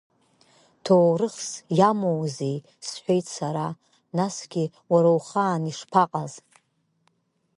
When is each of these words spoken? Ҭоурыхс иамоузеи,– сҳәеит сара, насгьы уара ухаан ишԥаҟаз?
Ҭоурыхс 0.83 1.49
иамоузеи,– 1.77 2.57
сҳәеит 2.87 3.25
сара, 3.35 3.67
насгьы 4.17 4.63
уара 4.91 5.09
ухаан 5.17 5.63
ишԥаҟаз? 5.71 6.33